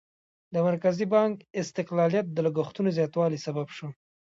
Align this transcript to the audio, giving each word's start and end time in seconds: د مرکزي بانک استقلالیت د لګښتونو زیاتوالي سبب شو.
د 0.53 0.55
مرکزي 0.67 1.05
بانک 1.13 1.35
استقلالیت 1.61 2.27
د 2.31 2.37
لګښتونو 2.45 2.89
زیاتوالي 2.97 3.39
سبب 3.45 3.67
شو. 3.77 3.87